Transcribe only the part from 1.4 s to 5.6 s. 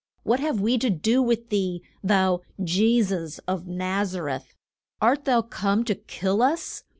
thee, thou Je sus of Naz a reth? Art thou